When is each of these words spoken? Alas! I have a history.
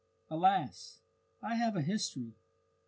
Alas! 0.31 0.97
I 1.43 1.53
have 1.57 1.75
a 1.75 1.81
history. 1.83 2.33